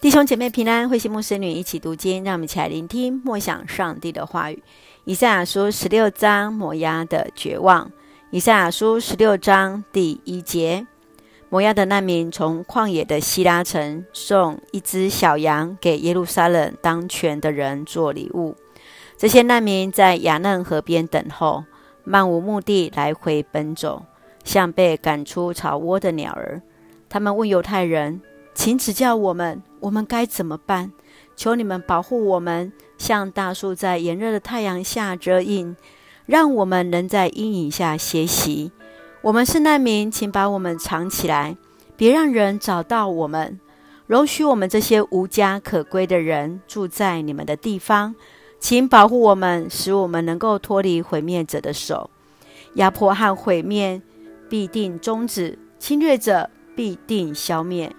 [0.00, 4.62] 弟兄姐妹平安，慧馨牧师女一起读经，让我们一起来聆听默想上帝的话语。
[5.02, 7.90] 以赛亚书十六章，摩押的绝望。
[8.30, 10.86] 以赛亚书十六章第一节：
[11.48, 18.54] 摩押的难民从旷野的希拉城送一只小羊给耶路撒冷当权的人做礼物。
[19.16, 21.64] 这些难民在雅嫩河边等候，
[22.04, 24.04] 漫无目的来回奔走，
[24.44, 26.62] 像被赶出巢窝的鸟儿。
[27.08, 28.20] 他们问犹太人。
[28.58, 30.90] 请指教我们，我们该怎么办？
[31.36, 35.76] 求你们保护我们，像大树在炎热的太阳下遮荫，
[36.26, 38.72] 让我们能在阴影下歇息。
[39.22, 41.56] 我们是难民，请把我们藏起来，
[41.96, 43.60] 别让人找到我们。
[44.08, 48.16] 容许我们这些无家可归的人住在你们的地方，
[48.58, 52.10] 请保护我们，使我们能够脱离毁灭者的手。
[52.74, 54.02] 压迫和毁灭
[54.48, 57.94] 必定终止，侵略者必定消灭。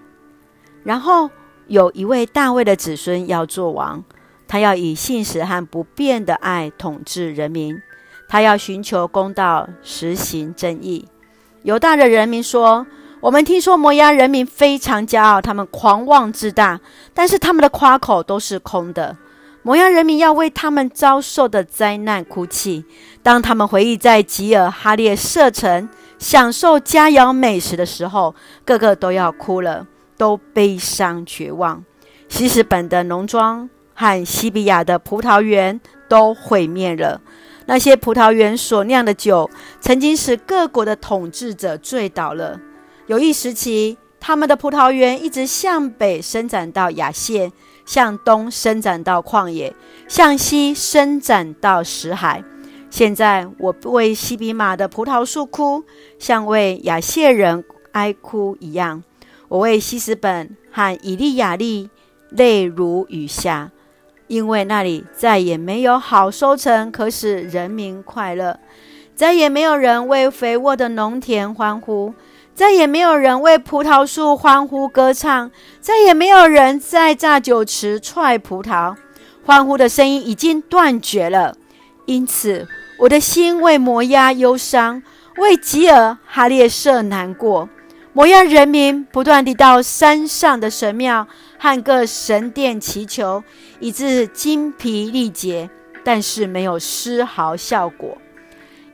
[0.83, 1.29] 然后
[1.67, 4.03] 有一位大卫的子孙要做王，
[4.47, 7.79] 他要以信实和不变的爱统治人民，
[8.27, 11.05] 他要寻求公道，实行正义。
[11.63, 12.87] 犹大的人民说
[13.19, 16.79] ：“我们听说摩押人民非常骄傲，他们狂妄自大，
[17.13, 19.17] 但是他们的夸口都是空的。
[19.61, 22.85] 摩押人民要为他们遭受的灾难哭泣。
[23.21, 28.33] 当他们回忆在吉尔哈列舍城享受佳肴美食的时候，
[28.63, 29.85] 个个都要哭了。”
[30.19, 31.85] 都悲伤绝望，
[32.27, 37.21] 西斯本的农庄和西比亚的葡萄园都毁灭了。
[37.67, 42.59] 那些葡萄园所酿的酒，曾经使各国的统治者醉倒了。
[43.07, 47.49] 有一时期，他们的葡萄园一直向北伸展到亚谢，
[47.85, 49.73] 向东伸展到旷野，
[50.09, 52.43] 向西伸展到死海。
[52.89, 55.85] 现在，我为西比马的葡萄树哭，
[56.17, 59.03] 像为亚谢人哀哭一样。
[59.49, 61.89] 我为西斯本和以利亚利
[62.29, 63.71] 泪如雨下，
[64.27, 68.59] 因为那里再也没有好收成，可使人民快乐；
[69.15, 72.13] 再也没有人为肥沃的农田欢呼；
[72.53, 75.49] 再也没有人为葡萄树欢呼歌唱；
[75.81, 78.95] 再也没有人在榨酒池踹葡萄。
[79.43, 81.55] 欢呼的声音已经断绝了。
[82.05, 82.67] 因此，
[82.99, 85.01] 我的心为摩押忧伤，
[85.37, 87.67] 为吉尔哈列舍难过。
[88.11, 91.27] 摩押人民不断地到山上的神庙
[91.59, 93.43] 和各神殿祈求，
[93.79, 95.69] 以致精疲力竭，
[96.03, 98.17] 但是没有丝毫效果。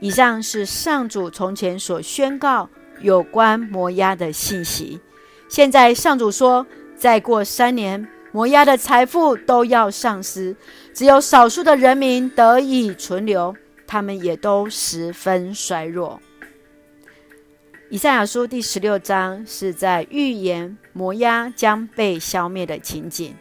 [0.01, 4.99] 以上是上主从前所宣告有关摩押的信息。
[5.47, 6.67] 现在上主说，
[6.97, 10.53] 再过三年，摩押的财富都要丧失，
[10.93, 13.55] 只有少数的人民得以存留，
[13.87, 16.19] 他们也都十分衰弱。
[17.91, 23.35] 以赛亚书第十六章是在预言摩押将被消灭的情景。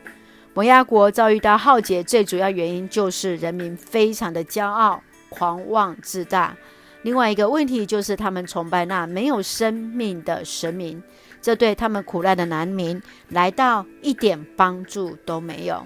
[0.53, 6.55] 摩押国遭遇到浩劫，最主要原因就是人民非常的骄傲、狂妄自大。
[7.03, 11.03] 另外一个问题就是他们崇拜那没有生命的神明，
[11.41, 15.83] 这对他们苦难的难民来到一点帮助都没有。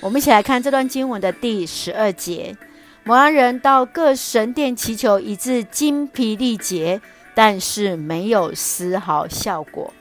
[0.00, 2.56] 我们一起来看这段经文的第十二节：
[3.04, 7.00] 摩押人到各神殿祈求，以致精疲力竭。
[7.34, 9.92] 但是没有丝毫效果。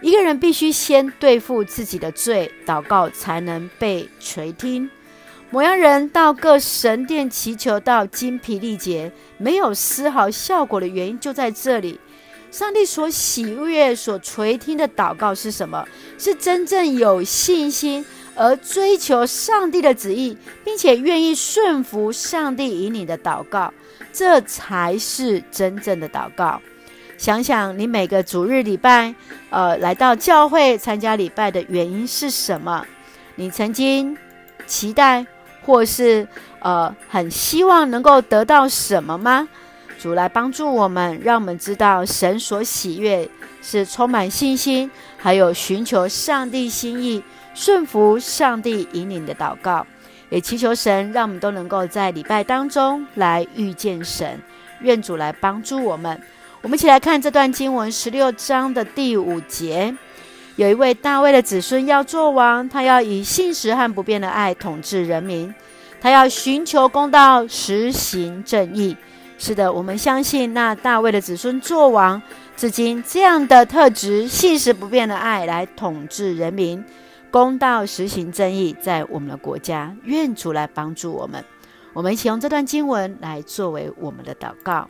[0.00, 4.90] 一个人必须先对付自己的罪，祷告才能被垂听。
[5.50, 12.00] 摩押人到各神殿祈求到精疲力竭，没有丝毫效果的原因就在这里。
[12.50, 15.86] 上帝所喜悦、所垂听的祷告是什么？
[16.18, 18.04] 是真正有信心
[18.34, 23.72] 而追求上帝的旨意，并且愿意顺服上帝引领的祷告。
[24.12, 26.60] 这才是真正的祷告。
[27.16, 29.14] 想想你每个主日礼拜，
[29.50, 32.84] 呃，来到教会参加礼拜的原因是什么？
[33.36, 34.16] 你曾经
[34.66, 35.24] 期待
[35.62, 36.26] 或是
[36.58, 39.48] 呃很希望能够得到什么吗？
[39.98, 43.28] 主来帮助我们，让我们知道神所喜悦
[43.62, 47.22] 是充满信心，还有寻求上帝心意、
[47.54, 49.86] 顺服上帝引领的祷告。
[50.32, 54.40] 也祈求神，让我们都能够在礼拜当中来遇见神。
[54.80, 56.18] 愿主来帮助我们。
[56.62, 59.94] 我们一起来看这段经文十六章的第五节：
[60.56, 65.54] 有一位大卫的子孙要做王，他要以信实和不变的爱统治人民，
[66.00, 68.96] 他要寻求公道，实行正义。
[69.36, 72.22] 是的，我们相信那大卫的子孙做王，
[72.56, 76.82] 至今这样的特质，信实不变的爱来统治人民。
[77.32, 81.42] 公道实行正义，在我们的国家，愿主来帮助我们。
[81.94, 84.86] 我们一起用这段经文来作为我们的祷告。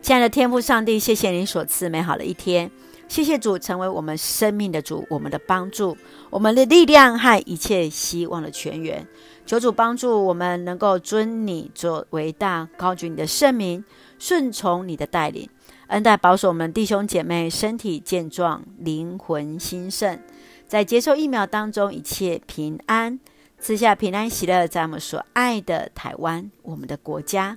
[0.00, 2.70] 亲爱的天父上帝，谢谢您所赐美好的一天。
[3.08, 5.96] 谢谢主成为我们生命的主，我们的帮助，
[6.30, 9.04] 我们的力量和一切希望的泉源。
[9.44, 13.84] 求主帮助我们能够尊你做为大，高举你的圣名，
[14.20, 15.48] 顺从你的带领，
[15.88, 20.20] 恩待保守我们弟兄姐妹身体健壮，灵魂兴盛，
[20.66, 23.18] 在接受疫苗当中一切平安，
[23.58, 27.56] 赐下平安喜乐，在我们所爱的台湾，我们的国家。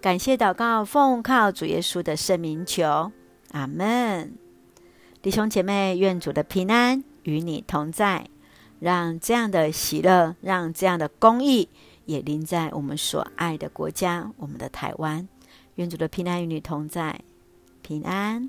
[0.00, 3.12] 感谢祷告，奉靠主耶稣的圣名求，
[3.52, 4.34] 阿门。
[5.20, 8.26] 弟兄姐妹，愿主的平安与你同在，
[8.78, 11.68] 让这样的喜乐，让这样的公益
[12.04, 15.28] 也临在我们所爱的国家，我们的台湾。
[15.74, 17.20] 愿主的平安与你同在，
[17.82, 18.48] 平安。